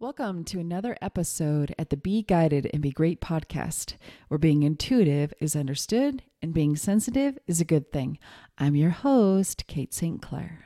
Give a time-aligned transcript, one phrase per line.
[0.00, 3.96] Welcome to another episode at the Be Guided and Be Great podcast,
[4.28, 8.18] where being intuitive is understood and being sensitive is a good thing.
[8.56, 10.22] I'm your host, Kate St.
[10.22, 10.64] Clair.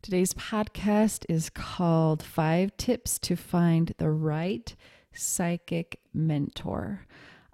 [0.00, 4.74] Today's podcast is called Five Tips to Find the Right
[5.12, 7.06] Psychic Mentor.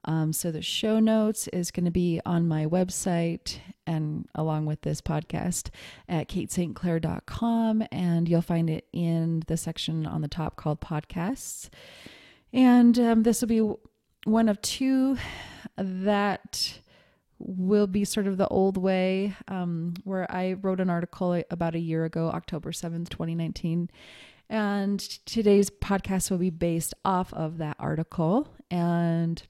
[0.05, 4.83] Um, so the show notes is going to be on my website and along with
[4.83, 5.69] this podcast
[6.09, 7.85] at katestclair.com.
[7.91, 11.69] And you'll find it in the section on the top called podcasts.
[12.53, 13.75] And um, this will be
[14.25, 15.19] one of two
[15.77, 16.81] that
[17.39, 21.81] will be sort of the old way, um, where I wrote an article about a
[21.81, 23.91] year ago, October 7th, 2019.
[24.49, 28.49] And today's podcast will be based off of that article.
[28.71, 29.43] And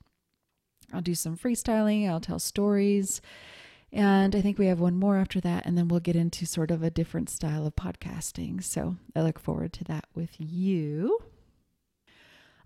[0.94, 3.20] I'll do some freestyling, I'll tell stories.
[3.92, 6.72] And I think we have one more after that, and then we'll get into sort
[6.72, 8.62] of a different style of podcasting.
[8.62, 11.18] So I look forward to that with you.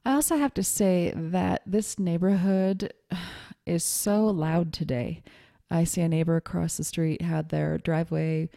[0.07, 2.95] I also have to say that this neighborhood
[3.67, 5.23] is so loud today.
[5.71, 8.49] I see a neighbor across the street had their driveway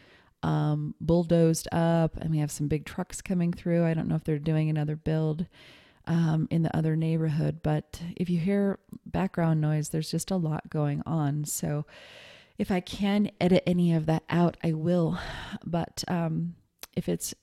[0.44, 3.86] um, bulldozed up, and we have some big trucks coming through.
[3.86, 5.46] I don't know if they're doing another build
[6.12, 7.62] um, in the other neighborhood.
[7.64, 11.46] But if you hear background noise, there's just a lot going on.
[11.46, 11.86] So
[12.58, 15.18] if I can edit any of that out, I will.
[15.66, 16.56] But um,
[16.98, 17.34] if it's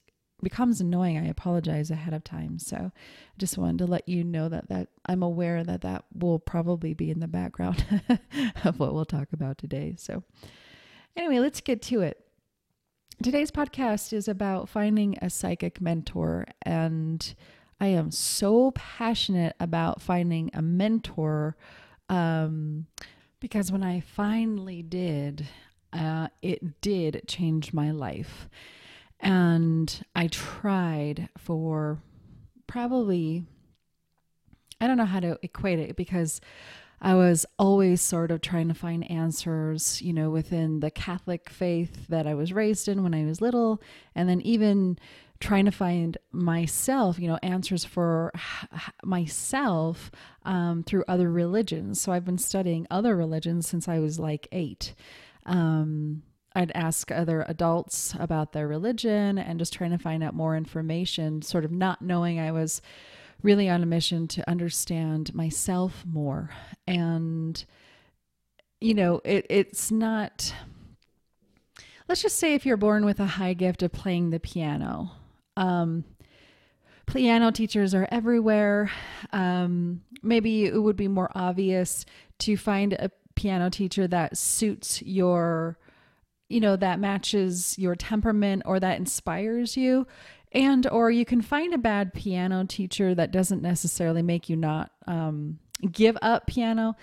[0.42, 2.58] becomes annoying, I apologize ahead of time.
[2.58, 6.38] So I just wanted to let you know that that I'm aware that that will
[6.38, 7.82] probably be in the background
[8.64, 9.94] of what we'll talk about today.
[9.96, 10.22] So
[11.16, 12.22] anyway, let's get to it.
[13.22, 17.34] Today's podcast is about finding a psychic mentor and
[17.80, 21.56] I am so passionate about finding a mentor
[22.08, 22.86] um,
[23.40, 25.46] because when I finally did,
[25.92, 28.48] uh, it did change my life.
[29.20, 31.98] And I tried for
[32.66, 33.44] probably,
[34.80, 36.40] I don't know how to equate it because
[37.00, 42.08] I was always sort of trying to find answers, you know, within the Catholic faith
[42.08, 43.80] that I was raised in when I was little.
[44.16, 44.98] And then even
[45.40, 48.32] trying to find myself, you know, answers for
[49.04, 50.10] myself
[50.44, 52.00] um, through other religions.
[52.00, 54.94] So I've been studying other religions since I was like eight.
[55.46, 56.22] Um,
[56.54, 61.42] I'd ask other adults about their religion and just trying to find out more information,
[61.42, 62.82] sort of not knowing I was
[63.42, 66.50] really on a mission to understand myself more.
[66.88, 67.64] And,
[68.80, 70.52] you know, it, it's not,
[72.08, 75.12] let's just say if you're born with a high gift of playing the piano,
[75.58, 76.04] um,
[77.06, 78.90] piano teachers are everywhere.
[79.32, 82.06] Um, maybe it would be more obvious
[82.40, 85.76] to find a piano teacher that suits your,
[86.48, 90.06] you know, that matches your temperament or that inspires you.
[90.52, 94.92] And, or you can find a bad piano teacher that doesn't necessarily make you not
[95.06, 95.58] um,
[95.90, 96.94] give up piano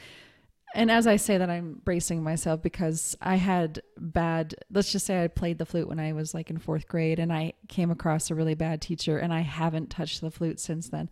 [0.75, 5.23] and as I say that, I'm bracing myself because I had bad, let's just say
[5.23, 8.29] I played the flute when I was like in fourth grade and I came across
[8.29, 11.09] a really bad teacher and I haven't touched the flute since then.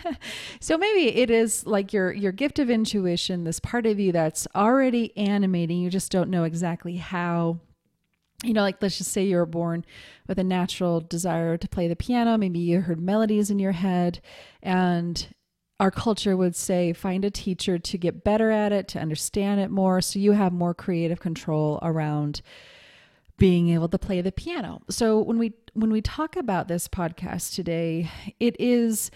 [0.60, 4.48] so maybe it is like your, your gift of intuition, this part of you that's
[4.56, 5.78] already animating.
[5.78, 7.60] You just don't know exactly how
[8.44, 9.84] you know, like let's just say you were born
[10.28, 12.36] with a natural desire to play the piano.
[12.36, 14.20] Maybe you heard melodies in your head
[14.62, 15.26] and
[15.78, 19.70] our culture would say find a teacher to get better at it, to understand it
[19.70, 22.40] more, so you have more creative control around
[23.36, 24.80] being able to play the piano.
[24.88, 28.10] So when we when we talk about this podcast today,
[28.40, 29.10] it is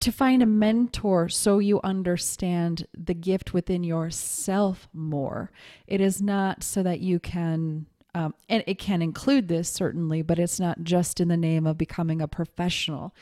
[0.00, 5.50] to find a mentor so you understand the gift within yourself more.
[5.86, 10.38] It is not so that you can um, and it can include this certainly, but
[10.38, 13.14] it's not just in the name of becoming a professional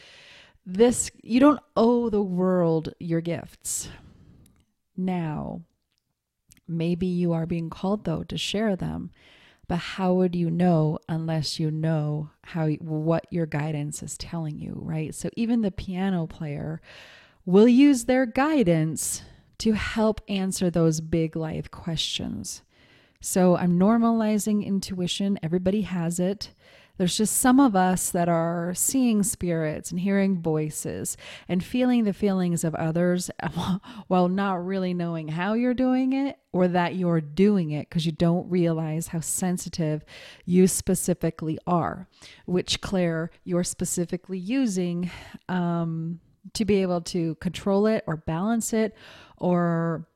[0.66, 3.88] this you don't owe the world your gifts.
[4.96, 5.62] Now
[6.66, 9.10] maybe you are being called though to share them
[9.66, 14.78] but how would you know unless you know how what your guidance is telling you
[14.82, 15.14] right?
[15.14, 16.80] So even the piano player
[17.44, 19.22] will use their guidance
[19.58, 22.62] to help answer those big life questions.
[23.20, 25.38] So i'm normalizing intuition.
[25.42, 26.50] Everybody has it
[26.96, 31.16] there's just some of us that are seeing spirits and hearing voices
[31.48, 33.30] and feeling the feelings of others
[34.06, 38.12] while not really knowing how you're doing it or that you're doing it because you
[38.12, 40.04] don't realize how sensitive
[40.44, 42.08] you specifically are,
[42.46, 45.10] which clair you're specifically using
[45.48, 46.20] um,
[46.52, 48.94] to be able to control it or balance it
[49.38, 50.06] or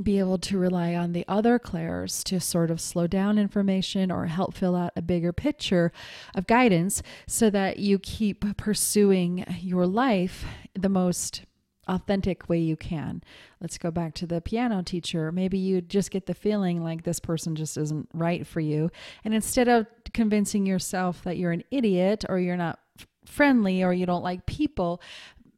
[0.00, 4.26] be able to rely on the other clairs to sort of slow down information or
[4.26, 5.92] help fill out a bigger picture
[6.34, 10.44] of guidance so that you keep pursuing your life
[10.74, 11.44] the most
[11.88, 13.22] authentic way you can.
[13.60, 15.30] Let's go back to the piano teacher.
[15.30, 18.90] Maybe you just get the feeling like this person just isn't right for you.
[19.24, 22.78] And instead of convincing yourself that you're an idiot or you're not
[23.26, 25.02] friendly or you don't like people,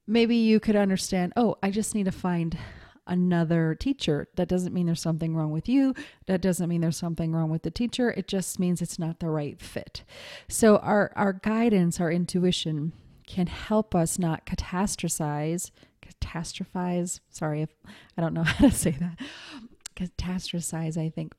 [0.06, 2.58] maybe you could understand, oh, I just need to find
[3.06, 4.29] another teacher.
[4.37, 5.95] That doesn't mean there's something wrong with you.
[6.27, 8.11] That doesn't mean there's something wrong with the teacher.
[8.11, 10.03] It just means it's not the right fit.
[10.49, 12.93] So our our guidance, our intuition
[13.27, 15.71] can help us not catastrophize,
[16.03, 17.21] catastrophize.
[17.31, 17.71] Sorry if
[18.17, 19.19] I don't know how to say that.
[19.97, 21.35] Catastrophize, I think.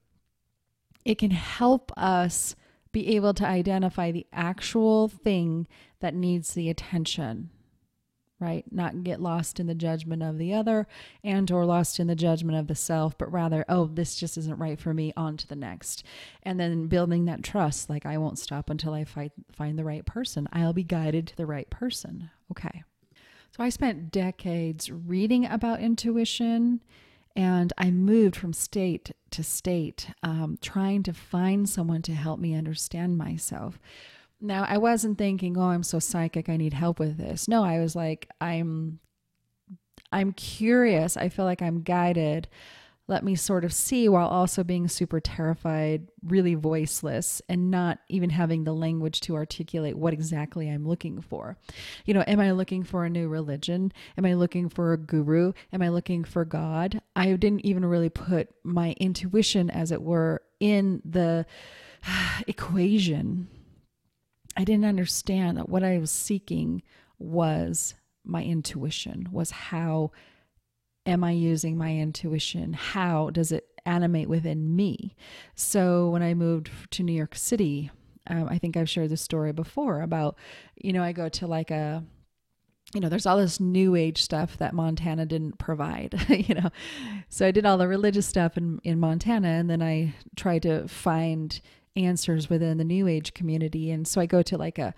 [1.03, 2.55] It can help us
[2.91, 5.67] be able to identify the actual thing
[5.99, 7.51] that needs the attention
[8.39, 8.65] right?
[8.71, 10.87] Not get lost in the judgment of the other
[11.23, 14.59] and or lost in the judgment of the self but rather oh this just isn't
[14.59, 16.03] right for me on to the next.
[16.43, 20.05] And then building that trust like i won't stop until i find find the right
[20.05, 20.47] person.
[20.51, 22.29] I'll be guided to the right person.
[22.51, 22.83] Okay.
[23.55, 26.81] So i spent decades reading about intuition
[27.35, 32.55] and I moved from state to state, um, trying to find someone to help me
[32.55, 33.77] understand myself.
[34.45, 37.79] Now, I wasn't thinking, "Oh, I'm so psychic, I need help with this." No, I
[37.79, 38.99] was like, "I'm
[40.11, 41.17] I'm curious.
[41.17, 42.47] I feel like I'm guided.
[43.07, 48.31] Let me sort of see while also being super terrified, really voiceless, and not even
[48.31, 51.57] having the language to articulate what exactly I'm looking for.
[52.05, 53.91] You know, am I looking for a new religion?
[54.17, 55.53] Am I looking for a guru?
[55.71, 57.01] Am I looking for God?
[57.15, 61.45] I didn't even really put my intuition, as it were, in the
[62.47, 63.49] equation
[64.55, 66.81] I didn't understand that what I was seeking
[67.19, 70.11] was my intuition, was how
[71.05, 72.73] am I using my intuition?
[72.73, 75.15] How does it animate within me?
[75.55, 77.91] So when I moved to New York City,
[78.27, 80.37] um, I think I've shared this story before about,
[80.75, 82.03] you know, I go to like a,
[82.93, 86.69] you know, there's all this new age stuff that Montana didn't provide, you know.
[87.29, 90.87] So I did all the religious stuff in, in Montana and then I tried to
[90.87, 91.59] find
[91.95, 93.91] answers within the new age community.
[93.91, 94.93] And so I go to like a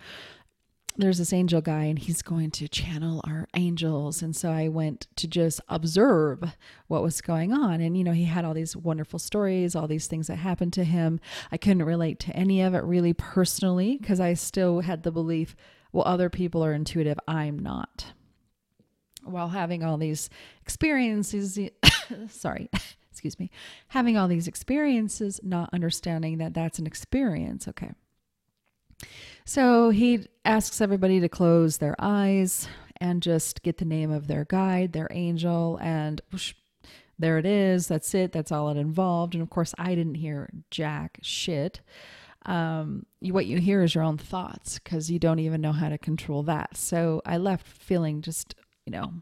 [0.96, 4.20] there's this angel guy and he's going to channel our angels.
[4.20, 6.42] And so i went to just observe
[6.88, 7.80] what was going on.
[7.80, 10.84] And you know he had all these wonderful stories all these things that happened to
[10.84, 11.20] him.
[11.52, 15.54] I couldn't relate to any of it really personally because i still had the belief
[15.92, 17.18] well other people are intuitive.
[17.28, 18.12] I'm not.
[19.22, 20.28] While having all these
[20.62, 21.58] experiences
[22.28, 22.70] sorry
[23.18, 23.50] excuse me,
[23.88, 27.66] having all these experiences, not understanding that that's an experience.
[27.66, 27.90] Okay.
[29.44, 32.68] So he asks everybody to close their eyes
[33.00, 36.54] and just get the name of their guide, their angel, and whoosh,
[37.18, 37.88] there it is.
[37.88, 38.30] That's it.
[38.30, 39.34] That's all it involved.
[39.34, 41.80] And of course, I didn't hear jack shit.
[42.46, 45.88] Um, you, what you hear is your own thoughts because you don't even know how
[45.88, 46.76] to control that.
[46.76, 48.54] So I left feeling just,
[48.86, 49.12] you know,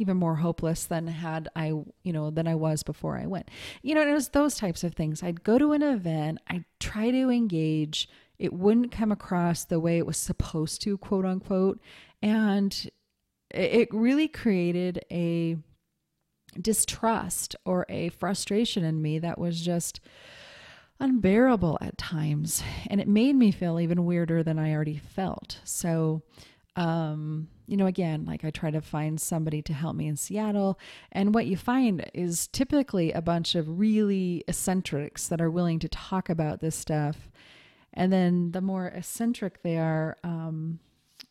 [0.00, 1.66] even more hopeless than had I,
[2.02, 3.50] you know, than I was before I went.
[3.82, 5.22] You know, it was those types of things.
[5.22, 8.08] I'd go to an event, I'd try to engage,
[8.38, 11.78] it wouldn't come across the way it was supposed to, quote unquote.
[12.22, 12.90] And
[13.50, 15.56] it really created a
[16.58, 20.00] distrust or a frustration in me that was just
[20.98, 22.62] unbearable at times.
[22.86, 25.60] And it made me feel even weirder than I already felt.
[25.64, 26.22] So,
[26.76, 30.76] um, you know, again, like I try to find somebody to help me in Seattle.
[31.12, 35.88] And what you find is typically a bunch of really eccentrics that are willing to
[35.88, 37.30] talk about this stuff.
[37.94, 40.80] And then the more eccentric they are, um,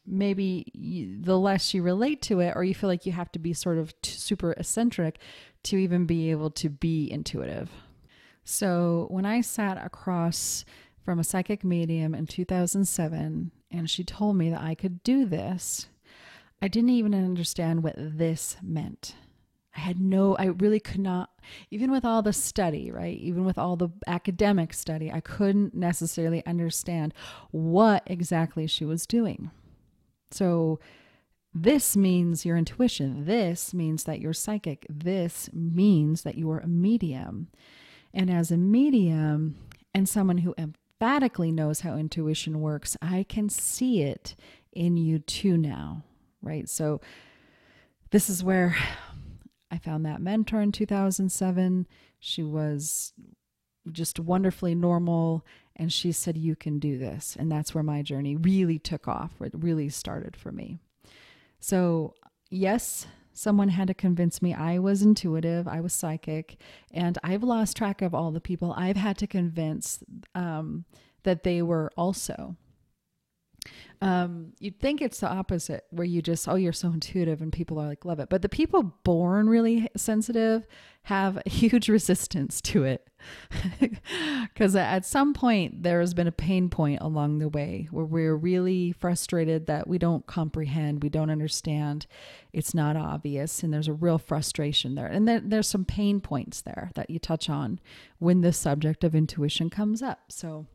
[0.08, 3.40] maybe you, the less you relate to it, or you feel like you have to
[3.40, 5.20] be sort of t- super eccentric
[5.64, 7.70] to even be able to be intuitive.
[8.46, 10.64] So when I sat across
[11.04, 15.90] from a psychic medium in 2007 and she told me that I could do this,
[16.62, 19.16] I didn't even understand what this meant.
[19.76, 21.30] I had no, I really could not,
[21.72, 23.18] even with all the study, right?
[23.18, 27.14] Even with all the academic study, I couldn't necessarily understand
[27.52, 29.52] what exactly she was doing.
[30.32, 30.80] So,
[31.52, 33.26] this means your intuition.
[33.26, 34.86] This means that you're psychic.
[34.88, 37.48] This means that you are a medium.
[38.14, 39.56] And as a medium
[39.94, 44.36] and someone who emphatically knows how intuition works, I can see it
[44.72, 46.04] in you too now
[46.42, 46.68] right?
[46.70, 47.02] So
[48.12, 48.76] this is where
[49.72, 51.88] I found that mentor in 2007.
[52.20, 53.14] She was
[53.92, 58.36] just wonderfully normal and she said you can do this and that's where my journey
[58.36, 60.78] really took off where it really started for me
[61.60, 62.14] so
[62.52, 63.08] yes
[63.40, 66.58] Someone had to convince me I was intuitive, I was psychic,
[66.92, 70.04] and I've lost track of all the people I've had to convince
[70.36, 70.84] um,
[71.24, 72.58] that they were also.
[74.02, 77.80] Um, you'd think it's the opposite, where you just, oh, you're so intuitive and people
[77.80, 78.30] are like, love it.
[78.30, 80.66] But the people born really sensitive
[81.04, 83.08] have a huge resistance to it.
[84.54, 88.36] Because at some point, there has been a pain point along the way where we're
[88.36, 92.08] really frustrated that we don't comprehend, we don't understand,
[92.52, 95.08] it's not obvious, and there's a real frustration there.
[95.08, 97.80] And then there's some pain points there that you touch on
[98.18, 100.32] when the subject of intuition comes up.
[100.32, 100.66] So,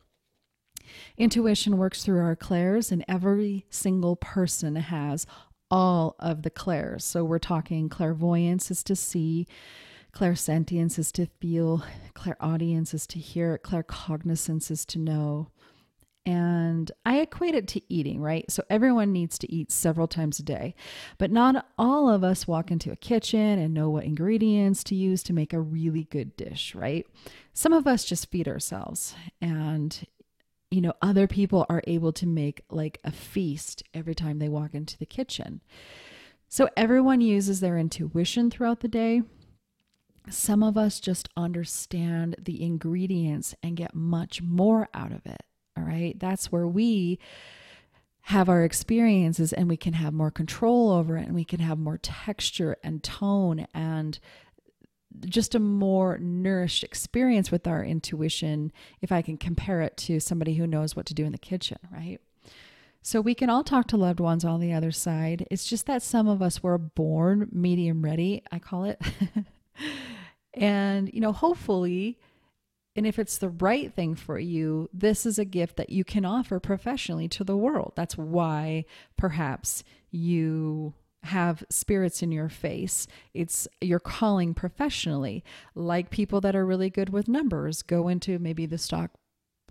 [1.17, 5.25] Intuition works through our clairs, and every single person has
[5.71, 7.03] all of the clairs.
[7.03, 9.47] So we're talking clairvoyance is to see,
[10.13, 15.49] clairsentience is to feel, clairaudience is to hear, claircognizance is to know.
[16.27, 18.49] And I equate it to eating, right?
[18.49, 20.73] So everyone needs to eat several times a day,
[21.19, 25.21] but not all of us walk into a kitchen and know what ingredients to use
[25.23, 27.05] to make a really good dish, right?
[27.53, 29.15] Some of us just feed ourselves.
[29.39, 30.03] And
[30.75, 34.73] you know, other people are able to make like a feast every time they walk
[34.73, 35.61] into the kitchen.
[36.49, 39.21] So everyone uses their intuition throughout the day.
[40.29, 45.43] Some of us just understand the ingredients and get much more out of it.
[45.77, 46.19] All right.
[46.19, 47.19] That's where we
[48.23, 51.79] have our experiences and we can have more control over it and we can have
[51.79, 54.19] more texture and tone and
[55.21, 60.55] just a more nourished experience with our intuition if I can compare it to somebody
[60.55, 62.19] who knows what to do in the kitchen, right?
[63.01, 65.45] So we can all talk to loved ones on the other side.
[65.51, 68.99] It's just that some of us were born medium ready, I call it.
[70.55, 72.17] and, you know, hopefully,
[72.95, 76.25] and if it's the right thing for you, this is a gift that you can
[76.25, 77.93] offer professionally to the world.
[77.95, 78.85] That's why
[79.17, 80.95] perhaps you
[81.25, 83.07] have spirits in your face.
[83.33, 87.81] It's you're calling professionally, like people that are really good with numbers.
[87.81, 89.11] Go into maybe the stock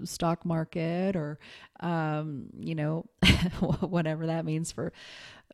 [0.02, 1.38] stock market or
[1.80, 3.06] um, you know
[3.80, 4.92] whatever that means for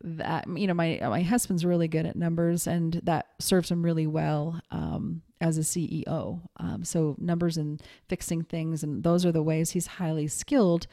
[0.03, 0.47] that.
[0.49, 4.61] You know my my husband's really good at numbers and that serves him really well
[4.71, 9.71] um, as a CEO um, so numbers and fixing things and those are the ways
[9.71, 10.87] he's highly skilled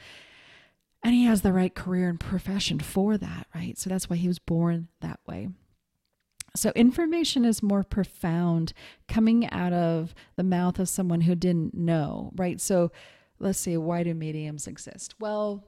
[1.02, 3.78] and he has the right career and profession for that, right?
[3.78, 5.48] So that's why he was born that way.
[6.56, 8.72] So information is more profound
[9.06, 12.60] coming out of the mouth of someone who didn't know, right?
[12.60, 12.90] So
[13.38, 15.14] let's see, why do mediums exist?
[15.20, 15.64] Well,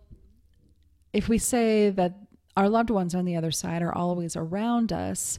[1.12, 2.16] if we say that
[2.56, 5.38] our loved ones on the other side are always around us,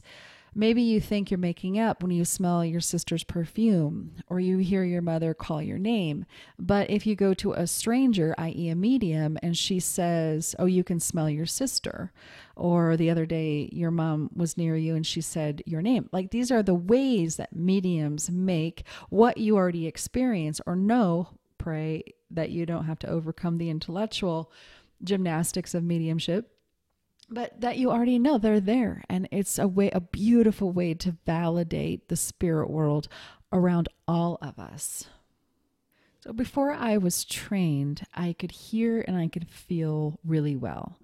[0.54, 4.84] Maybe you think you're making up when you smell your sister's perfume or you hear
[4.84, 6.26] your mother call your name.
[6.58, 10.84] But if you go to a stranger, i.e., a medium, and she says, Oh, you
[10.84, 12.12] can smell your sister,
[12.54, 16.30] or the other day your mom was near you and she said your name, like
[16.30, 22.50] these are the ways that mediums make what you already experience or know, pray that
[22.50, 24.52] you don't have to overcome the intellectual
[25.02, 26.50] gymnastics of mediumship
[27.32, 29.02] but that you already know they're there.
[29.08, 33.08] And it's a way a beautiful way to validate the spirit world
[33.52, 35.06] around all of us.
[36.20, 40.98] So before i was trained i could hear and i could feel really well.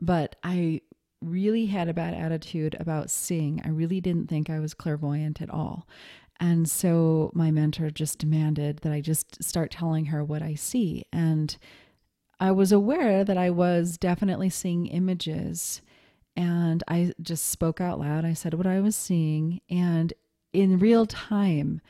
[0.00, 0.80] But i
[1.20, 3.60] really had a bad attitude about seeing.
[3.64, 5.86] I really didn't think i was clairvoyant at all.
[6.40, 11.04] And so my mentor just demanded that i just start telling her what i see.
[11.12, 11.56] And
[12.40, 15.82] I was aware that I was definitely seeing images
[16.36, 18.24] and I just spoke out loud.
[18.24, 20.12] I said what I was seeing and
[20.52, 21.80] in real time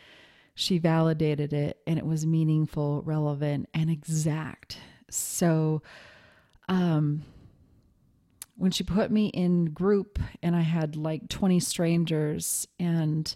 [0.55, 4.79] she validated it and it was meaningful, relevant and exact.
[5.11, 5.83] So
[6.69, 7.23] um
[8.57, 13.35] when she put me in group and I had like 20 strangers and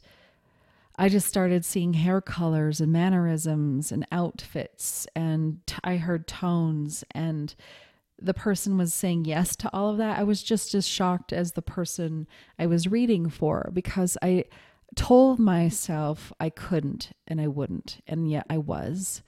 [0.96, 7.54] I just started seeing hair colors and mannerisms and outfits, and I heard tones, and
[8.20, 10.18] the person was saying yes to all of that.
[10.18, 14.44] I was just as shocked as the person I was reading for because I
[14.94, 19.22] told myself I couldn't and I wouldn't, and yet I was.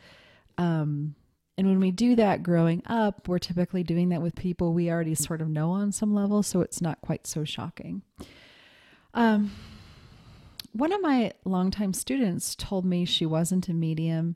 [0.58, 1.14] Um,
[1.56, 5.14] and when we do that growing up, we're typically doing that with people we already
[5.14, 8.02] sort of know on some level, so it's not quite so shocking.
[9.14, 9.52] Um,
[10.74, 14.34] one of my longtime students told me she wasn't a medium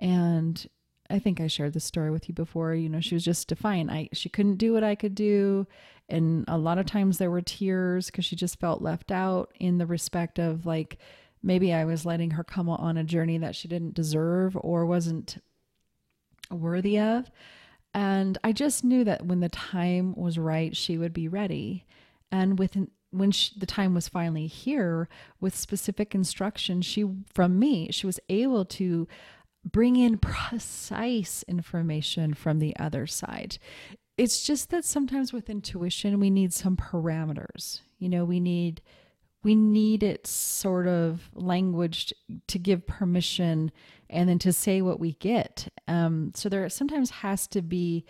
[0.00, 0.66] and
[1.08, 2.74] I think I shared this story with you before.
[2.74, 3.90] You know, she was just defiant.
[3.90, 5.66] I she couldn't do what I could do,
[6.08, 9.78] and a lot of times there were tears because she just felt left out in
[9.78, 10.98] the respect of like
[11.42, 15.42] maybe I was letting her come on a journey that she didn't deserve or wasn't
[16.50, 17.30] worthy of.
[17.92, 21.86] And I just knew that when the time was right, she would be ready.
[22.30, 25.08] And within when she, the time was finally here
[25.40, 29.08] with specific instruction she from me she was able to
[29.64, 33.58] bring in precise information from the other side.
[34.16, 37.80] It's just that sometimes with intuition we need some parameters.
[37.98, 38.80] You know we need
[39.42, 42.12] we need it sort of language
[42.46, 43.72] to give permission
[44.10, 45.68] and then to say what we get.
[45.88, 48.04] Um, so there sometimes has to be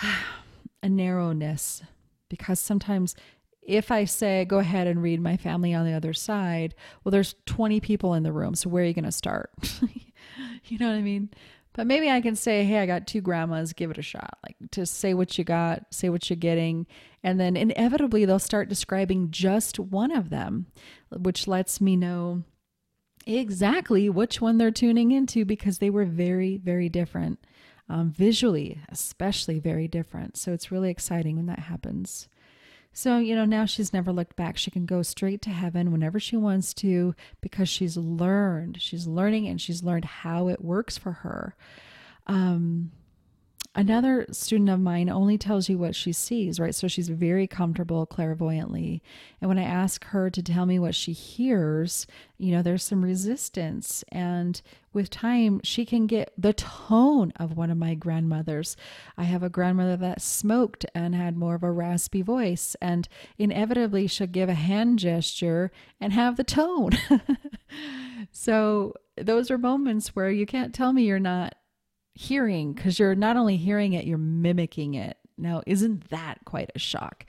[0.82, 1.82] a narrowness
[2.30, 3.14] because sometimes
[3.62, 7.36] if I say, go ahead and read my family on the other side, well, there's
[7.46, 8.54] 20 people in the room.
[8.54, 9.50] So where are you going to start?
[10.64, 11.30] you know what I mean?
[11.74, 14.38] But maybe I can say, hey, I got two grandmas, give it a shot.
[14.44, 16.86] Like to say what you got, say what you're getting.
[17.22, 20.66] And then inevitably they'll start describing just one of them,
[21.10, 22.42] which lets me know
[23.26, 27.38] exactly which one they're tuning into because they were very, very different.
[27.88, 30.36] Um, visually, especially very different.
[30.36, 32.28] So it's really exciting when that happens.
[32.92, 34.58] So, you know, now she's never looked back.
[34.58, 38.80] She can go straight to heaven whenever she wants to because she's learned.
[38.80, 41.56] She's learning and she's learned how it works for her.
[42.26, 42.92] Um,
[43.74, 46.74] another student of mine only tells you what she sees, right?
[46.74, 49.02] So she's very comfortable clairvoyantly.
[49.40, 53.02] And when I ask her to tell me what she hears, you know, there's some
[53.02, 54.04] resistance.
[54.12, 54.60] And
[54.92, 58.76] with time, she can get the tone of one of my grandmothers.
[59.16, 62.76] I have a grandmother that smoked and had more of a raspy voice.
[62.82, 66.90] And inevitably, she'll give a hand gesture and have the tone.
[68.32, 71.54] so those are moments where you can't tell me you're not
[72.14, 75.16] hearing because you're not only hearing it, you're mimicking it.
[75.38, 77.26] Now, isn't that quite a shock?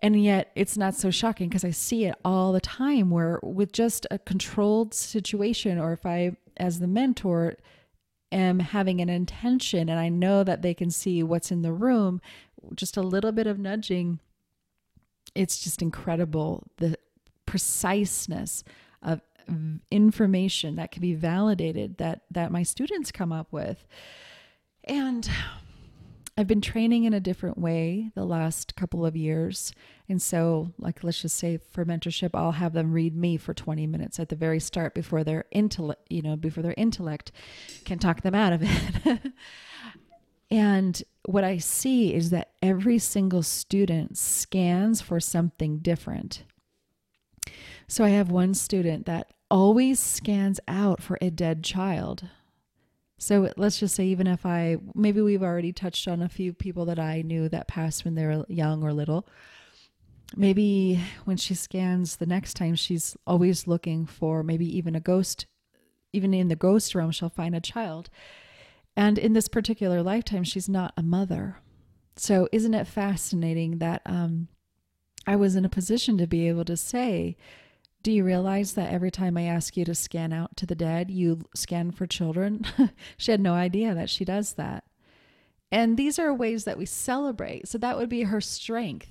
[0.00, 3.72] And yet it's not so shocking because I see it all the time where with
[3.72, 7.56] just a controlled situation, or if I, as the mentor,
[8.32, 12.20] am having an intention and I know that they can see what's in the room,
[12.74, 14.18] just a little bit of nudging,
[15.34, 16.96] it's just incredible the
[17.46, 18.64] preciseness
[19.02, 19.20] of
[19.90, 23.86] information that can be validated that that my students come up with
[24.84, 25.28] and
[26.36, 29.72] I've been training in a different way the last couple of years.
[30.08, 33.86] And so, like, let's just say for mentorship, I'll have them read me for 20
[33.86, 37.32] minutes at the very start before their intellect, you know, before their intellect
[37.84, 39.32] can talk them out of it.
[40.50, 46.44] and what I see is that every single student scans for something different.
[47.86, 52.28] So I have one student that always scans out for a dead child.
[53.18, 56.86] So let's just say, even if I, maybe we've already touched on a few people
[56.86, 59.28] that I knew that passed when they were young or little.
[60.34, 65.46] Maybe when she scans the next time, she's always looking for maybe even a ghost,
[66.12, 68.08] even in the ghost realm, she'll find a child.
[68.96, 71.58] And in this particular lifetime, she's not a mother.
[72.16, 74.48] So isn't it fascinating that um,
[75.26, 77.36] I was in a position to be able to say,
[78.02, 81.10] do you realize that every time I ask you to scan out to the dead,
[81.10, 82.66] you scan for children?
[83.16, 84.84] she had no idea that she does that.
[85.70, 87.68] And these are ways that we celebrate.
[87.68, 89.08] So that would be her strength.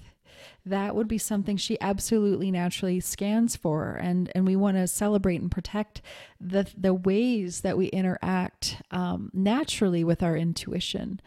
[0.65, 3.93] That would be something she absolutely naturally scans for.
[3.93, 6.01] And, and we want to celebrate and protect
[6.39, 11.19] the, the ways that we interact um, naturally with our intuition.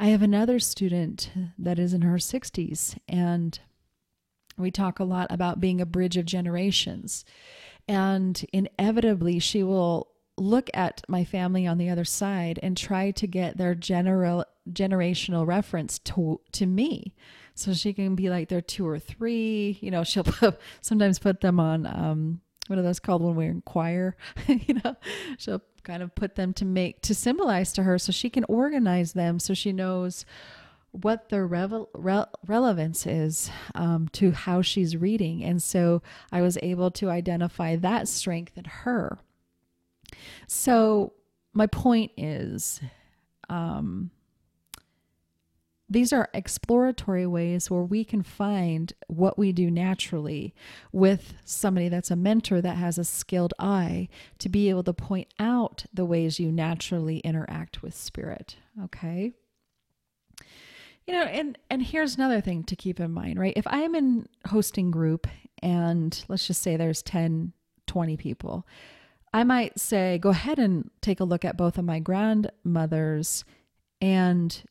[0.00, 3.60] I have another student that is in her 60s, and
[4.56, 7.24] we talk a lot about being a bridge of generations.
[7.88, 13.26] And inevitably, she will look at my family on the other side and try to
[13.26, 17.14] get their general generational reference to to me.
[17.54, 19.78] So she can be like they're two or three.
[19.80, 23.46] You know she'll put, sometimes put them on um what are those called when we
[23.46, 24.94] inquire you know
[25.38, 29.12] she'll kind of put them to make to symbolize to her so she can organize
[29.12, 30.24] them so she knows
[30.92, 35.44] what the revel- re- relevance is um, to how she's reading.
[35.44, 39.18] And so I was able to identify that strength in her.
[40.46, 41.12] So,
[41.52, 42.80] my point is
[43.48, 44.12] um,
[45.88, 50.54] these are exploratory ways where we can find what we do naturally
[50.92, 55.26] with somebody that's a mentor that has a skilled eye to be able to point
[55.40, 58.56] out the ways you naturally interact with spirit.
[58.84, 59.34] Okay
[61.10, 63.54] you know and and here's another thing to keep in mind right?
[63.56, 65.26] If i am in hosting group
[65.60, 67.52] and let's just say there's 10
[67.88, 68.64] 20 people
[69.34, 73.44] i might say go ahead and take a look at both of my grandmothers
[74.00, 74.62] and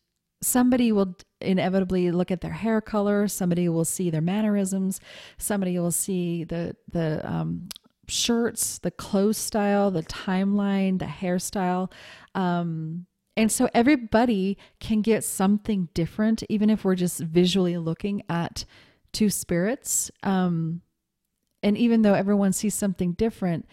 [0.41, 5.01] somebody will inevitably look at their hair color somebody will see their mannerisms
[5.37, 7.67] somebody will see the the um,
[8.07, 11.91] shirts the clothes style the timeline the hairstyle
[12.33, 13.05] um,
[13.39, 18.65] and so everybody can get something different, even if we're just visually looking at
[19.13, 20.11] two spirits.
[20.23, 20.81] Um,
[21.63, 23.65] and even though everyone sees something different,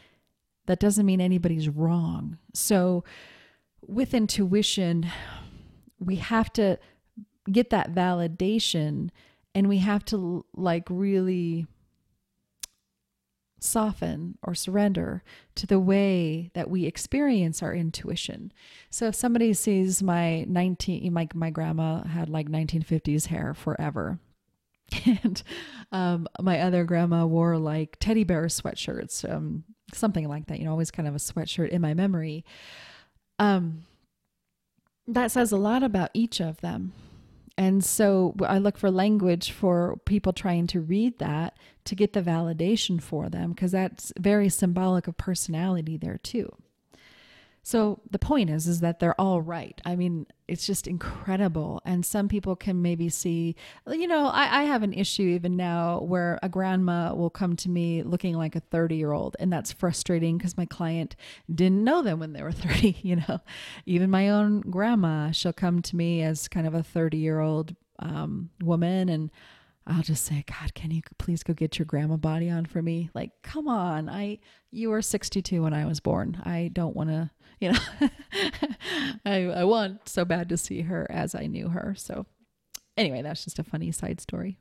[0.67, 2.39] that doesn't mean anybody's wrong.
[2.55, 3.03] So,
[3.85, 5.11] with intuition,
[5.99, 6.79] we have to
[7.51, 9.11] get that validation
[9.53, 11.67] and we have to like really
[13.59, 15.23] soften or surrender
[15.55, 18.53] to the way that we experience our intuition.
[18.91, 24.19] So if somebody sees my 19 my my grandma had like 1950s hair forever.
[25.23, 25.43] And
[25.91, 30.71] um, my other grandma wore like teddy bear sweatshirts, um, something like that, you know,
[30.71, 32.45] always kind of a sweatshirt in my memory.
[33.41, 33.83] Um,
[35.09, 36.93] that says a lot about each of them.
[37.59, 42.21] And so I look for language for people trying to read that to get the
[42.21, 46.55] validation for them because that's very symbolic of personality there too.
[47.67, 49.81] So the point is is that they're all right.
[49.85, 51.83] I mean, it's just incredible.
[51.85, 53.57] And some people can maybe see,
[53.89, 57.69] you know, I, I have an issue even now where a grandma will come to
[57.69, 59.35] me looking like a 30 year old.
[59.41, 61.17] And that's frustrating because my client
[61.53, 63.41] didn't know them when they were 30, you know.
[63.85, 67.75] Even my own grandma, she'll come to me as kind of a 30 year old
[67.99, 69.33] um, woman and
[69.89, 73.11] I'll just say, God, can you please go get your grandma body on for me?
[73.15, 74.09] Like, come on.
[74.09, 74.39] I
[74.71, 76.41] you were 62 when I was born.
[76.45, 77.79] I don't want to you know,
[79.25, 81.95] I, I want so bad to see her as I knew her.
[81.97, 82.27] So,
[82.97, 84.59] anyway, that's just a funny side story.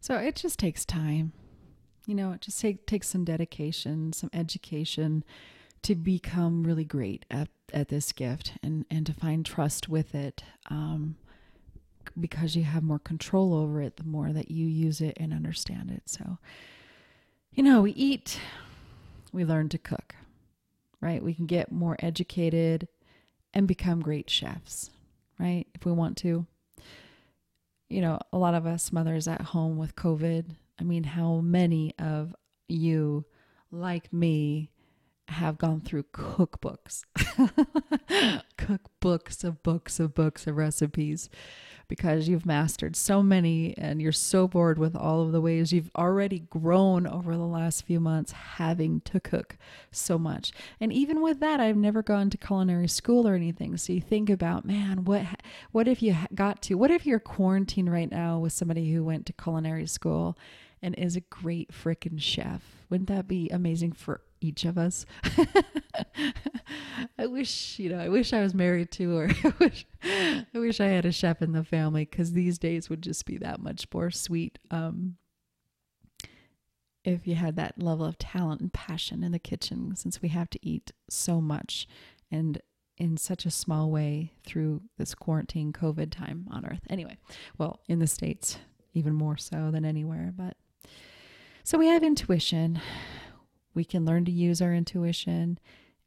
[0.00, 1.32] So, it just takes time.
[2.06, 5.24] You know, it just take, takes some dedication, some education
[5.82, 10.42] to become really great at, at this gift and, and to find trust with it.
[10.70, 11.16] Um,
[12.18, 15.90] because you have more control over it the more that you use it and understand
[15.90, 16.04] it.
[16.06, 16.38] So,
[17.52, 18.40] you know, we eat,
[19.32, 20.14] we learn to cook
[21.00, 21.22] right?
[21.22, 22.88] We can get more educated
[23.54, 24.90] and become great chefs,
[25.38, 25.66] right?
[25.74, 26.46] If we want to.
[27.88, 30.46] You know, a lot of us mothers at home with COVID,
[30.78, 32.34] I mean, how many of
[32.68, 33.24] you,
[33.70, 34.70] like me,
[35.28, 37.04] have gone through cookbooks,
[38.58, 41.28] cookbooks of books of books of recipes
[41.88, 45.90] because you've mastered so many and you're so bored with all of the ways you've
[45.96, 49.56] already grown over the last few months having to cook
[49.90, 50.52] so much.
[50.80, 53.76] And even with that, I've never gone to culinary school or anything.
[53.76, 55.26] So you think about, man, what
[55.70, 56.74] what if you got to?
[56.74, 60.36] What if you're quarantined right now with somebody who went to culinary school
[60.82, 62.62] and is a great freaking chef?
[62.90, 65.06] Wouldn't that be amazing for each of us.
[67.18, 70.80] I wish, you know, I wish I was married to, or I wish, I wish
[70.80, 73.86] I had a chef in the family because these days would just be that much
[73.92, 74.58] more sweet.
[74.70, 75.16] Um,
[77.04, 80.50] if you had that level of talent and passion in the kitchen, since we have
[80.50, 81.86] to eat so much
[82.30, 82.60] and
[82.98, 86.80] in such a small way through this quarantine COVID time on Earth.
[86.88, 87.18] Anyway,
[87.58, 88.58] well, in the States,
[88.94, 90.32] even more so than anywhere.
[90.36, 90.56] But
[91.62, 92.80] so we have intuition
[93.76, 95.60] we can learn to use our intuition.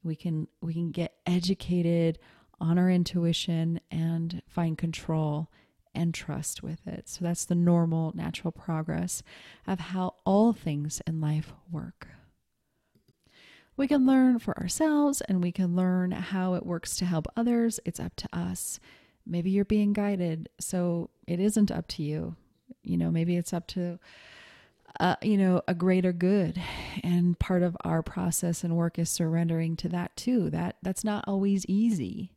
[0.03, 2.17] We can we can get educated
[2.60, 5.49] on our intuition and find control
[5.93, 7.08] and trust with it.
[7.08, 9.23] So that's the normal natural progress
[9.67, 12.08] of how all things in life work.
[13.77, 17.79] We can learn for ourselves and we can learn how it works to help others.
[17.86, 18.79] It's up to us.
[19.25, 22.36] Maybe you're being guided so it isn't up to you.
[22.82, 23.99] You know maybe it's up to
[24.99, 26.62] uh, you know, a greater good.
[27.04, 30.49] And part of our process and work is surrendering to that too.
[30.49, 32.34] That that's not always easy.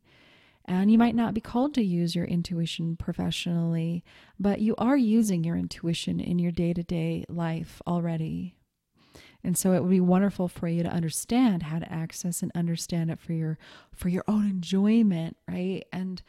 [0.65, 4.05] And you might not be called to use your intuition professionally,
[4.39, 8.55] but you are using your intuition in your day to day life already.
[9.45, 13.11] And so it would be wonderful for you to understand how to access and understand
[13.11, 13.59] it for your
[13.93, 15.83] for your own enjoyment, right?
[15.93, 16.23] And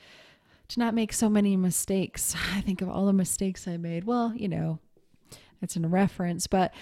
[0.69, 2.35] to not make so many mistakes.
[2.53, 4.05] I think of all the mistakes I made.
[4.05, 4.79] Well, you know,
[5.63, 6.73] it's in reference, but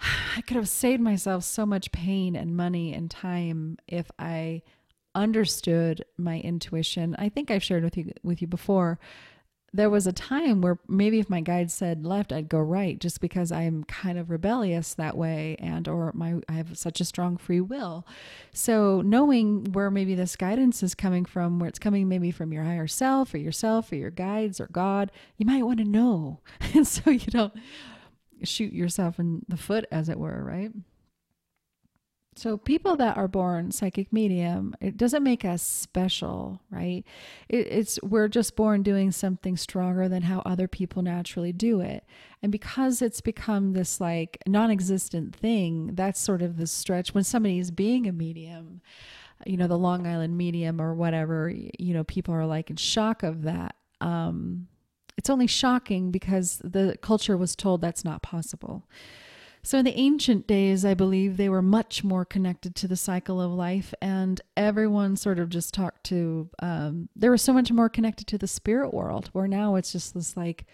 [0.36, 4.62] I could have saved myself so much pain and money and time if I
[5.14, 7.14] understood my intuition.
[7.18, 8.98] I think I've shared with you with you before.
[9.74, 13.20] There was a time where maybe if my guide said left, I'd go right just
[13.20, 17.36] because I'm kind of rebellious that way and or my I have such a strong
[17.36, 18.06] free will.
[18.52, 22.62] So knowing where maybe this guidance is coming from, where it's coming maybe from your
[22.62, 26.40] higher self or yourself or your guides or God, you might want to know.
[26.74, 27.52] And so you don't
[28.42, 30.72] shoot yourself in the foot as it were, right?
[32.36, 37.04] So, people that are born psychic medium, it doesn't make us special, right?
[37.48, 42.04] It, it's we're just born doing something stronger than how other people naturally do it.
[42.42, 47.24] And because it's become this like non existent thing, that's sort of the stretch when
[47.24, 48.80] somebody is being a medium,
[49.46, 53.22] you know, the Long Island medium or whatever, you know, people are like in shock
[53.22, 53.76] of that.
[54.00, 54.66] Um,
[55.16, 58.88] it's only shocking because the culture was told that's not possible.
[59.64, 63.40] So, in the ancient days, I believe they were much more connected to the cycle
[63.40, 67.88] of life, and everyone sort of just talked to, um, they were so much more
[67.88, 70.66] connected to the spirit world, where now it's just this like,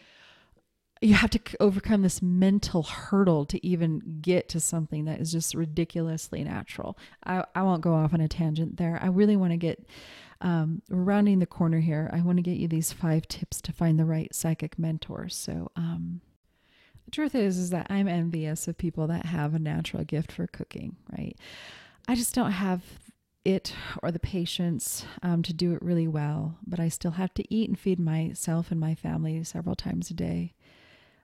[1.01, 5.55] you have to overcome this mental hurdle to even get to something that is just
[5.55, 6.99] ridiculously natural.
[7.25, 8.99] I, I won't go off on a tangent there.
[9.01, 9.87] I really want to get
[10.41, 12.11] um, rounding the corner here.
[12.13, 15.29] I want to get you these five tips to find the right psychic mentor.
[15.29, 16.23] So, um,
[17.11, 20.97] truth is is that I'm envious of people that have a natural gift for cooking,
[21.17, 21.37] right?
[22.09, 22.83] I just don't have
[23.45, 27.55] it or the patience um, to do it really well, but I still have to
[27.55, 30.55] eat and feed myself and my family several times a day.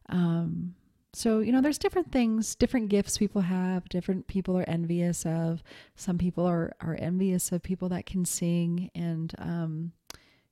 [0.08, 0.74] Um,
[1.12, 5.62] so, you know, there's different things, different gifts people have, different people are envious of.
[5.94, 8.90] Some people are, are envious of people that can sing.
[8.94, 9.92] And, um,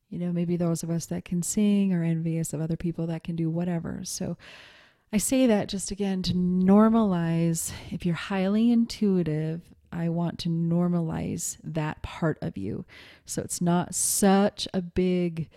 [0.09, 3.25] you know, maybe those of us that can sing are envious of other people that
[3.25, 4.01] can do whatever.
[4.05, 4.39] So,
[5.15, 7.73] I say that just again to normalize.
[7.93, 12.85] If you're highly intuitive, I want to normalize that part of you.
[13.25, 15.49] So it's not such a big,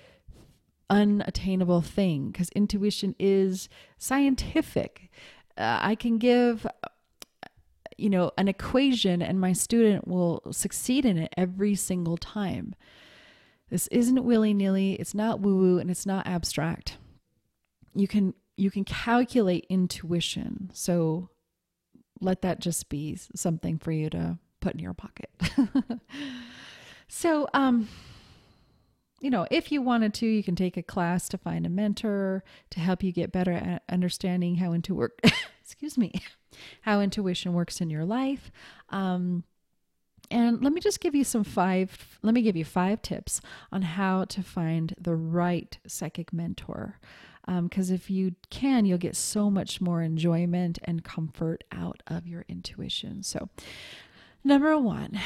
[0.92, 3.68] unattainable thing because intuition is
[3.98, 5.10] scientific.
[5.58, 6.68] Uh, I can give
[7.98, 12.76] you know an equation and my student will succeed in it every single time
[13.72, 17.00] this isn't willy-nilly it's not woo-woo and it's not abstract
[17.96, 20.72] you can you can calculate intuition.
[20.74, 21.30] So
[22.20, 25.30] let that just be something for you to put in your pocket.
[27.08, 27.88] so, um,
[29.22, 32.44] you know, if you wanted to, you can take a class to find a mentor
[32.72, 35.20] to help you get better at understanding how into work.
[35.62, 36.14] excuse me,
[36.82, 38.52] how intuition works in your life.
[38.90, 39.44] Um,
[40.30, 43.40] and let me just give you some five, let me give you five tips
[43.72, 47.00] on how to find the right psychic mentor
[47.48, 52.28] because um, if you can, you'll get so much more enjoyment and comfort out of
[52.28, 53.24] your intuition.
[53.24, 53.50] So,
[54.44, 55.20] number one,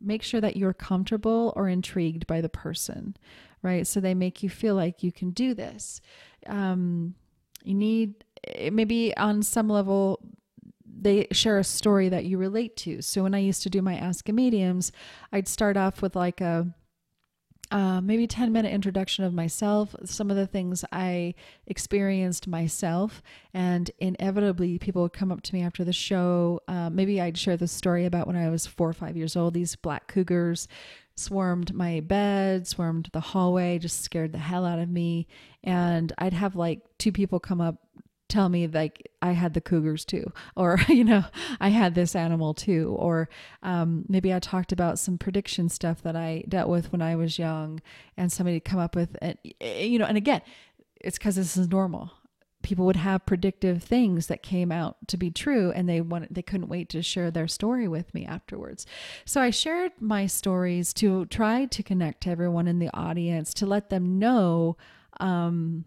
[0.00, 3.16] make sure that you're comfortable or intrigued by the person,
[3.62, 3.86] right?
[3.86, 6.00] So they make you feel like you can do this.
[6.46, 7.14] Um,
[7.64, 8.24] you need
[8.70, 10.20] maybe on some level
[11.02, 13.00] they share a story that you relate to.
[13.00, 14.92] So when I used to do my Ask a Mediums,
[15.32, 16.74] I'd start off with like a
[17.70, 21.34] uh, maybe 10 minute introduction of myself, some of the things I
[21.66, 23.22] experienced myself.
[23.54, 26.60] And inevitably, people would come up to me after the show.
[26.66, 29.54] Uh, maybe I'd share the story about when I was four or five years old.
[29.54, 30.66] These black cougars
[31.14, 35.26] swarmed my bed, swarmed the hallway, just scared the hell out of me.
[35.62, 37.76] And I'd have like two people come up
[38.30, 41.24] tell me like I had the cougars too, or you know
[41.60, 43.28] I had this animal too, or
[43.62, 47.38] um, maybe I talked about some prediction stuff that I dealt with when I was
[47.38, 47.80] young,
[48.16, 50.40] and somebody come up with, and you know, and again,
[51.00, 52.12] it's because this is normal.
[52.62, 56.42] People would have predictive things that came out to be true, and they wanted they
[56.42, 58.86] couldn't wait to share their story with me afterwards.
[59.24, 63.66] So I shared my stories to try to connect to everyone in the audience to
[63.66, 64.76] let them know.
[65.18, 65.84] Um,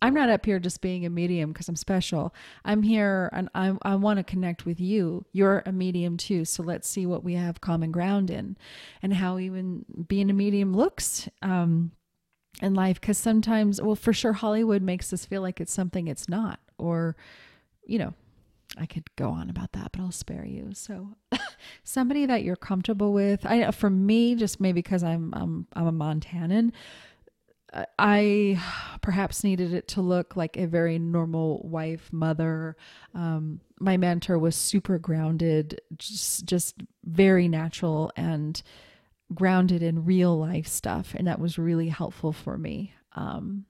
[0.00, 2.34] I'm not up here just being a medium because I'm special.
[2.64, 5.24] I'm here and I, I want to connect with you.
[5.32, 6.44] You're a medium too.
[6.44, 8.56] So let's see what we have common ground in
[9.02, 11.90] and how even being a medium looks um,
[12.62, 13.00] in life.
[13.00, 16.60] Because sometimes, well, for sure, Hollywood makes us feel like it's something it's not.
[16.78, 17.16] Or,
[17.84, 18.14] you know,
[18.76, 20.70] I could go on about that, but I'll spare you.
[20.74, 21.16] So,
[21.82, 23.44] somebody that you're comfortable with.
[23.46, 26.72] I, for me, just maybe because I'm I'm I'm a Montanan
[27.98, 28.60] I
[29.02, 32.76] perhaps needed it to look like a very normal wife, mother.
[33.14, 38.60] Um, my mentor was super grounded, just just very natural and
[39.34, 42.94] grounded in real life stuff, and that was really helpful for me.
[43.14, 43.66] Um,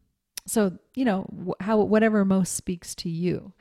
[0.47, 3.53] so you know how whatever most speaks to you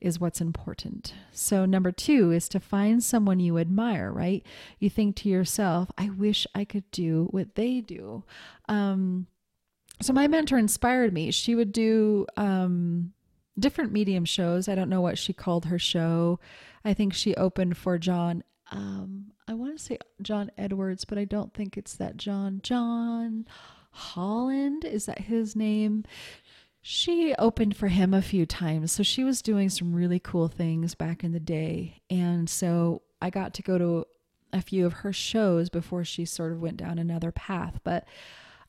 [0.00, 1.12] is what's important.
[1.32, 4.46] So number 2 is to find someone you admire, right?
[4.78, 8.22] You think to yourself, I wish I could do what they do.
[8.68, 9.26] Um,
[10.00, 11.30] so my mentor inspired me.
[11.30, 13.12] She would do um,
[13.58, 14.68] different medium shows.
[14.68, 16.38] I don't know what she called her show.
[16.84, 18.44] I think she opened for John.
[18.70, 22.60] Um, I want to say John Edwards, but I don't think it's that John.
[22.62, 23.46] John
[23.90, 26.04] Holland is that his name?
[26.80, 30.94] She opened for him a few times, so she was doing some really cool things
[30.94, 34.06] back in the day, and so I got to go to
[34.52, 38.06] a few of her shows before she sort of went down another path, but.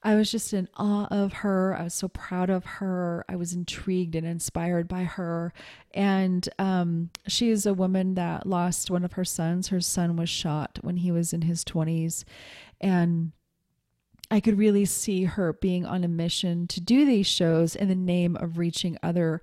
[0.01, 1.75] I was just in awe of her.
[1.77, 3.25] I was so proud of her.
[3.27, 5.53] I was intrigued and inspired by her.
[5.93, 9.67] And um, she is a woman that lost one of her sons.
[9.67, 12.23] Her son was shot when he was in his 20s.
[12.79, 13.33] And
[14.31, 17.95] I could really see her being on a mission to do these shows in the
[17.95, 19.41] name of reaching other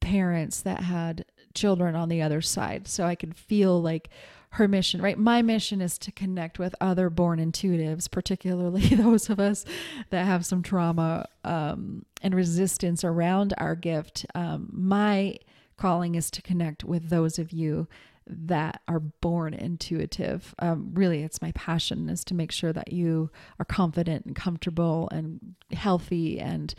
[0.00, 2.88] parents that had children on the other side.
[2.88, 4.10] So I could feel like
[4.54, 5.18] her mission, right?
[5.18, 9.64] My mission is to connect with other born intuitives, particularly those of us
[10.10, 14.24] that have some trauma um, and resistance around our gift.
[14.34, 15.38] Um, my
[15.76, 17.88] calling is to connect with those of you
[18.28, 20.54] that are born intuitive.
[20.60, 25.08] Um, really, it's my passion is to make sure that you are confident and comfortable
[25.10, 26.74] and healthy and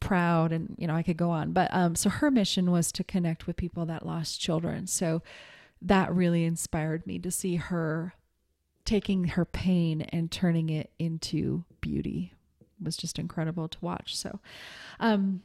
[0.00, 3.04] proud and you know i could go on but um so her mission was to
[3.04, 5.22] connect with people that lost children so
[5.82, 8.14] that really inspired me to see her
[8.84, 12.32] taking her pain and turning it into beauty.
[12.60, 14.16] It was just incredible to watch.
[14.16, 14.40] So
[15.00, 15.42] um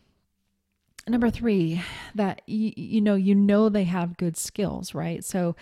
[1.07, 1.81] number three
[2.15, 5.23] that you, you know you know they have good skills right?
[5.23, 5.55] So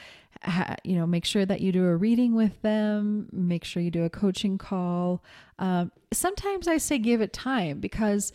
[0.44, 3.92] ha, you know make sure that you do a reading with them make sure you
[3.92, 5.24] do a coaching call.
[5.60, 8.32] Um, sometimes i say give it time because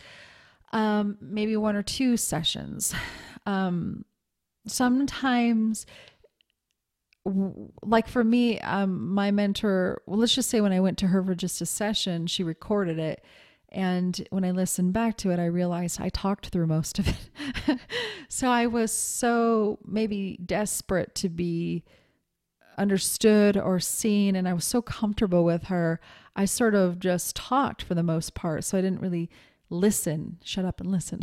[0.73, 2.93] um, maybe one or two sessions.
[3.45, 4.05] Um,
[4.67, 5.87] sometimes
[7.25, 11.23] like for me, um, my mentor, well, let's just say when I went to her
[11.23, 13.23] for just a session, she recorded it.
[13.69, 17.79] And when I listened back to it, I realized I talked through most of it.
[18.27, 21.83] so I was so maybe desperate to be
[22.77, 24.35] understood or seen.
[24.35, 26.01] And I was so comfortable with her.
[26.35, 28.63] I sort of just talked for the most part.
[28.63, 29.29] So I didn't really
[29.71, 31.21] listen, shut up and listen.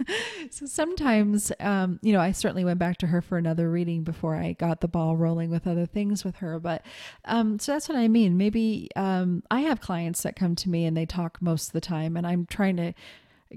[0.50, 4.36] so sometimes, um, you know, I certainly went back to her for another reading before
[4.36, 6.60] I got the ball rolling with other things with her.
[6.60, 6.86] But
[7.24, 8.36] um, so that's what I mean.
[8.38, 11.80] Maybe um, I have clients that come to me and they talk most of the
[11.80, 12.94] time, and I'm trying to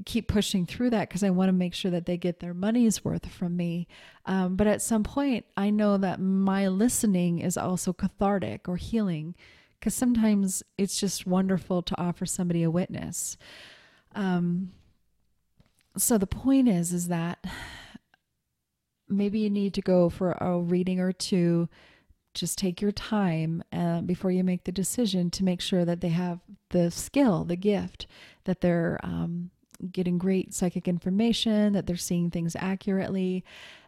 [0.06, 3.06] keep pushing through that because I want to make sure that they get their money's
[3.06, 3.88] worth from me.
[4.26, 9.36] Um, but at some point, I know that my listening is also cathartic or healing
[9.80, 13.38] because sometimes it's just wonderful to offer somebody a witness.
[14.16, 14.72] Um,
[15.98, 17.46] so the point is, is that
[19.10, 21.68] maybe you need to go for a reading or two.
[22.34, 26.10] Just take your time uh, before you make the decision to make sure that they
[26.10, 28.08] have the skill, the gift,
[28.46, 29.52] that they're um,
[29.92, 33.44] getting great psychic information, that they're seeing things accurately,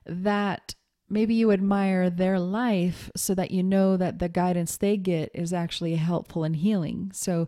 [0.05, 0.75] that
[1.09, 5.53] maybe you admire their life so that you know that the guidance they get is
[5.53, 7.12] actually helpful and healing.
[7.13, 7.47] So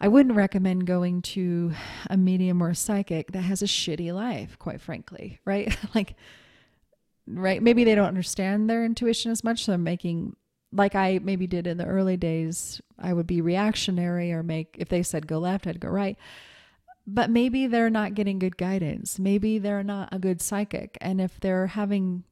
[0.00, 1.72] I wouldn't recommend going to
[2.10, 5.76] a medium or a psychic that has a shitty life, quite frankly, right?
[5.94, 6.14] like,
[7.26, 7.62] right?
[7.62, 9.64] Maybe they don't understand their intuition as much.
[9.64, 10.36] So they're making,
[10.70, 14.88] like I maybe did in the early days, I would be reactionary or make, if
[14.88, 16.18] they said go left, I'd go right.
[17.06, 19.18] But maybe they're not getting good guidance.
[19.18, 20.98] Maybe they're not a good psychic.
[21.00, 22.24] And if they're having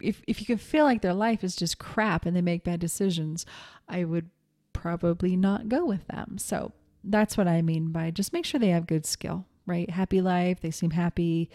[0.00, 2.80] if if you can feel like their life is just crap and they make bad
[2.80, 3.46] decisions,
[3.88, 4.30] I would
[4.80, 6.38] probably not go with them.
[6.38, 6.72] So
[7.04, 9.90] that's what I mean by just make sure they have good skill, right?
[9.90, 11.50] Happy life, they seem happy,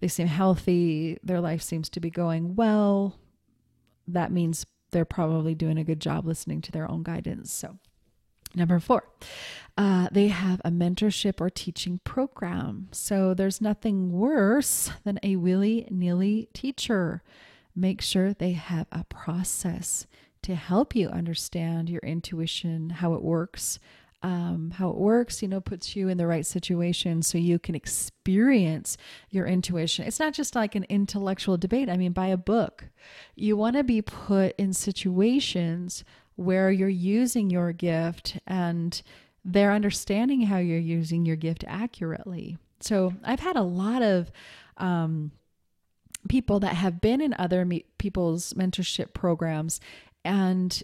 [0.00, 3.16] they seem healthy, their life seems to be going well.
[4.06, 7.52] That means they're probably doing a good job listening to their own guidance.
[7.52, 7.78] So,
[8.54, 9.04] number four,
[9.76, 12.88] uh, they have a mentorship or teaching program.
[12.92, 17.22] So, there's nothing worse than a willy nilly teacher.
[17.74, 20.06] Make sure they have a process
[20.48, 23.78] to help you understand your intuition, how it works,
[24.22, 27.74] um, how it works, you know, puts you in the right situation so you can
[27.74, 28.96] experience
[29.28, 30.06] your intuition.
[30.06, 31.90] It's not just like an intellectual debate.
[31.90, 32.86] I mean, buy a book.
[33.36, 36.02] You want to be put in situations
[36.36, 39.02] where you're using your gift and
[39.44, 42.56] they're understanding how you're using your gift accurately.
[42.80, 44.32] So I've had a lot of,
[44.78, 45.32] um,
[46.28, 49.80] people that have been in other me- people's mentorship programs
[50.24, 50.82] and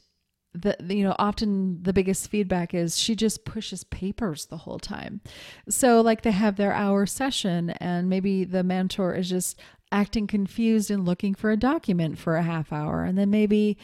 [0.54, 5.20] the you know often the biggest feedback is she just pushes papers the whole time.
[5.68, 9.58] So like they have their hour session and maybe the mentor is just
[9.90, 13.02] acting confused and looking for a document for a half hour.
[13.02, 13.76] And then maybe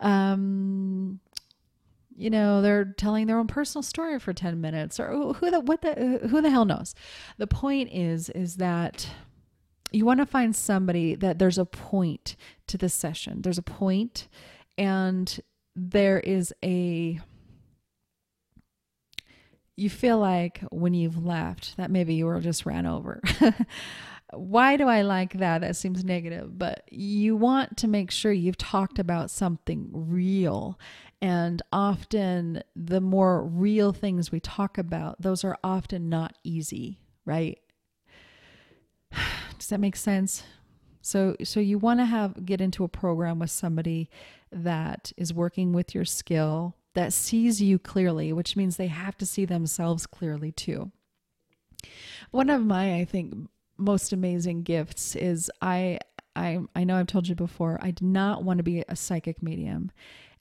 [0.00, 1.20] um
[2.16, 5.82] you know they're telling their own personal story for 10 minutes or who the what
[5.82, 6.94] the who the hell knows?
[7.38, 9.08] The point is is that
[9.92, 12.34] you want to find somebody that there's a point
[12.66, 13.42] to the session.
[13.42, 14.26] There's a point
[14.78, 15.40] and
[15.74, 17.20] there is a
[19.76, 23.20] you feel like when you've left that maybe you were just ran over.
[24.32, 25.60] Why do I like that?
[25.60, 30.80] That seems negative, but you want to make sure you've talked about something real.
[31.22, 37.58] And often, the more real things we talk about, those are often not easy, right?
[39.58, 40.42] Does that make sense?
[41.06, 44.10] So so you want to have get into a program with somebody
[44.50, 49.26] that is working with your skill, that sees you clearly, which means they have to
[49.26, 50.90] see themselves clearly too.
[52.32, 56.00] One of my, I think, most amazing gifts is I
[56.34, 59.44] I I know I've told you before, I did not want to be a psychic
[59.44, 59.92] medium.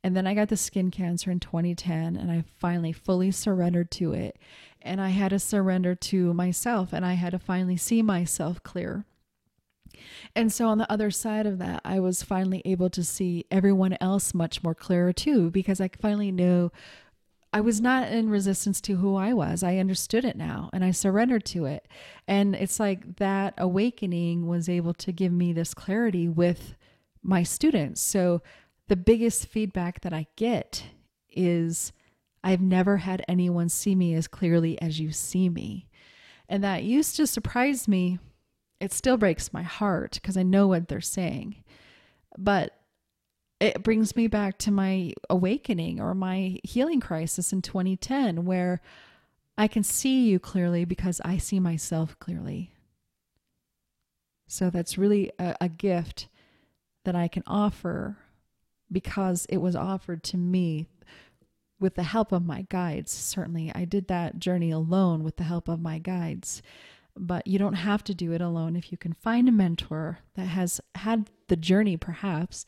[0.03, 4.13] And then I got the skin cancer in 2010 and I finally fully surrendered to
[4.13, 4.39] it.
[4.82, 9.05] And I had to surrender to myself and I had to finally see myself clear.
[10.36, 13.97] And so on the other side of that, I was finally able to see everyone
[14.01, 16.72] else much more clearer too, because I finally knew
[17.53, 19.64] I was not in resistance to who I was.
[19.64, 21.88] I understood it now and I surrendered to it.
[22.28, 26.76] And it's like that awakening was able to give me this clarity with
[27.24, 28.01] my students.
[28.01, 28.41] So
[28.89, 30.84] the biggest feedback that I get
[31.32, 31.93] is
[32.43, 35.88] I've never had anyone see me as clearly as you see me.
[36.47, 38.20] And that used to surprise me.
[38.86, 41.55] It still breaks my heart because I know what they're saying.
[42.38, 42.77] But
[43.59, 48.81] it brings me back to my awakening or my healing crisis in 2010, where
[49.57, 52.75] I can see you clearly because I see myself clearly.
[54.45, 56.27] So that's really a, a gift
[57.05, 58.19] that I can offer
[58.91, 60.86] because it was offered to me
[61.79, 63.11] with the help of my guides.
[63.11, 66.61] Certainly, I did that journey alone with the help of my guides.
[67.18, 68.76] But you don't have to do it alone.
[68.76, 72.66] If you can find a mentor that has had the journey, perhaps,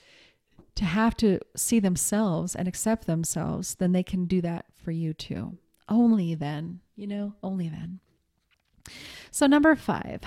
[0.75, 5.13] to have to see themselves and accept themselves, then they can do that for you
[5.13, 5.57] too.
[5.89, 7.99] Only then, you know, only then.
[9.31, 10.21] So, number five,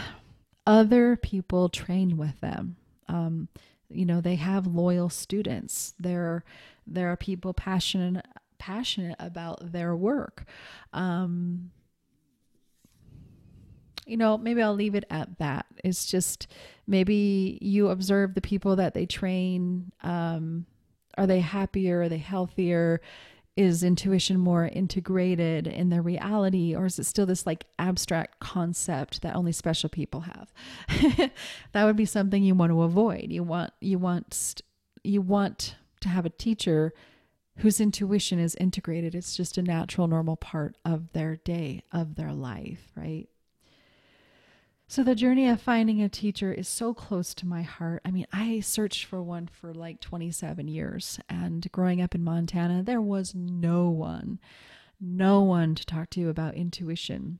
[0.67, 2.77] other people train with them.
[3.09, 3.49] Um,
[3.89, 5.95] you know, they have loyal students.
[5.99, 6.45] There,
[6.87, 8.27] there are people passionate
[8.61, 10.45] passionate about their work.
[10.93, 11.73] Um,
[14.11, 15.67] you know, maybe I'll leave it at that.
[15.85, 16.49] It's just
[16.87, 19.93] maybe you observe the people that they train.
[20.03, 20.67] Um,
[21.17, 22.03] are they happier?
[22.03, 23.01] Are they healthier?
[23.57, 29.23] Is intuition more integrated in their reality, or is it still this like abstract concept
[29.23, 30.53] that only special people have?
[31.73, 33.27] that would be something you want to avoid.
[33.31, 34.63] You want you want
[35.05, 36.93] you want to have a teacher
[37.59, 39.15] whose intuition is integrated.
[39.15, 43.29] It's just a natural, normal part of their day, of their life, right?
[44.91, 48.03] So the journey of finding a teacher is so close to my heart.
[48.05, 52.83] I mean, I searched for one for like 27 years and growing up in Montana,
[52.83, 54.41] there was no one,
[55.01, 57.39] no one to talk to about intuition,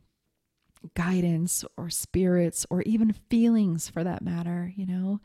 [0.95, 5.21] guidance or spirits or even feelings for that matter, you know.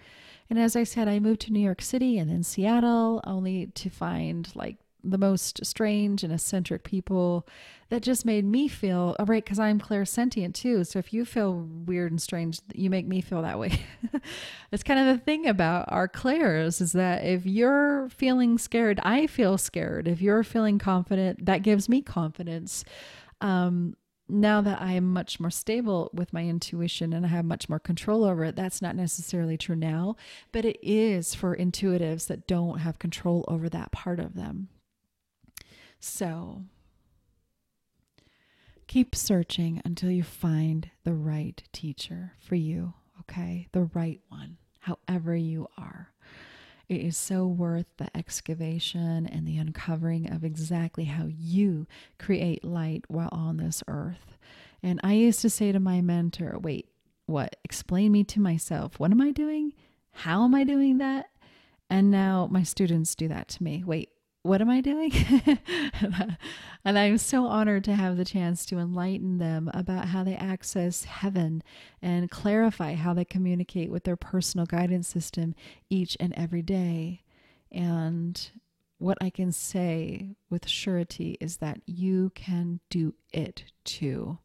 [0.49, 3.91] And as I said, I moved to New York City and then Seattle only to
[3.91, 4.77] find like
[5.09, 7.47] the most strange and eccentric people
[7.89, 10.83] that just made me feel all right because i'm clairsentient too.
[10.83, 13.79] So if you feel weird and strange you make me feel that way.
[14.71, 19.27] That's kind of the thing about our clairs is that if you're feeling scared i
[19.27, 20.07] feel scared.
[20.07, 22.83] If you're feeling confident that gives me confidence.
[23.41, 23.95] Um,
[24.27, 27.79] now that I am much more stable with my intuition and I have much more
[27.79, 30.15] control over it, that's not necessarily true now,
[30.51, 34.69] but it is for intuitives that don't have control over that part of them.
[36.07, 36.61] So
[38.85, 43.67] keep searching until you find the right teacher for you, okay?
[43.71, 46.13] The right one, however you are.
[46.87, 51.87] It is so worth the excavation and the uncovering of exactly how you
[52.19, 54.37] create light while on this earth.
[54.83, 56.87] And I used to say to my mentor, wait,
[57.25, 57.55] what?
[57.63, 58.99] Explain me to myself.
[58.99, 59.73] What am I doing?
[60.11, 61.25] How am I doing that?
[61.89, 63.83] And now my students do that to me.
[63.83, 64.09] Wait,
[64.45, 65.11] what am I doing?
[66.85, 71.05] and I'm so honored to have the chance to enlighten them about how they access
[71.05, 71.63] heaven
[71.99, 75.55] and clarify how they communicate with their personal guidance system
[75.89, 77.23] each and every day.
[77.71, 78.39] And
[78.99, 84.37] what I can say with surety is that you can do it too.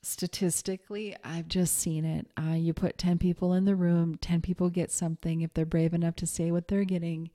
[0.00, 2.28] Statistically, I've just seen it.
[2.40, 5.92] Uh, you put 10 people in the room, 10 people get something if they're brave
[5.92, 7.30] enough to say what they're getting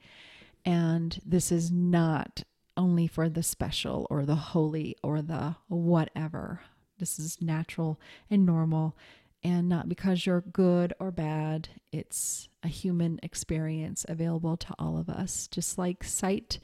[0.66, 2.44] and this is not
[2.78, 6.62] only for the special or the holy or the whatever.
[6.98, 8.00] This is natural
[8.30, 8.96] and normal
[9.44, 11.70] and not because you're good or bad.
[11.92, 16.60] It's a human experience available to all of us, just like sight,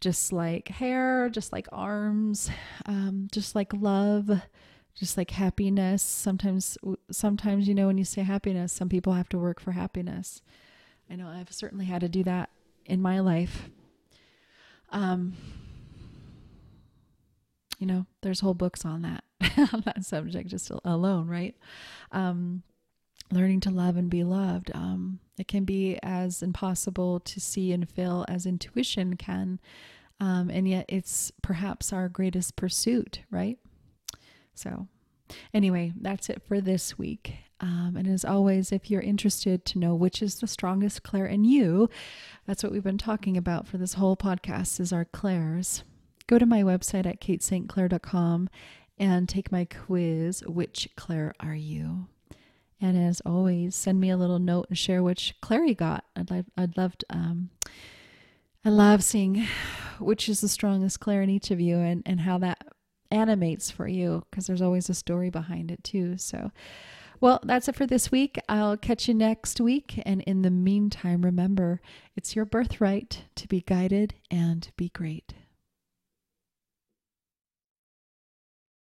[0.00, 2.48] just like hair, just like arms,
[2.86, 4.30] um, just like love,
[4.94, 6.02] just like happiness.
[6.02, 6.78] Sometimes,
[7.10, 10.42] sometimes you know, when you say happiness, some people have to work for happiness.
[11.10, 12.50] I know I've certainly had to do that
[12.86, 13.68] in my life.
[14.90, 15.34] Um,
[17.78, 19.24] you know, there's whole books on that
[19.72, 21.56] on that subject just alone, right?
[22.12, 22.62] Um,
[23.32, 24.70] learning to love and be loved.
[24.74, 29.58] Um, it can be as impossible to see and feel as intuition can.
[30.20, 33.58] Um, and yet it's perhaps our greatest pursuit, right?
[34.54, 34.86] So,
[35.52, 37.34] anyway, that's it for this week.
[37.60, 41.44] Um, and as always, if you're interested to know which is the strongest clair in
[41.44, 41.88] you,
[42.44, 45.84] that's what we've been talking about for this whole podcast is our clairs.
[46.26, 48.48] Go to my website at katestclair.com
[48.98, 52.08] and take my quiz, Which clair Are You?
[52.80, 56.04] And as always, send me a little note and share which clair you got.
[56.16, 57.50] I'd love, I'd love, to, um,
[58.64, 59.46] I love seeing
[60.00, 62.66] which is the strongest clair in each of you and, and how that
[63.12, 66.16] animates for you because there's always a story behind it too.
[66.18, 66.50] So,
[67.20, 68.38] well, that's it for this week.
[68.48, 70.02] I'll catch you next week.
[70.04, 71.80] And in the meantime, remember,
[72.16, 75.34] it's your birthright to be guided and be great.